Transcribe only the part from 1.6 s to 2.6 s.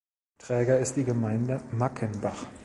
Mackenbach.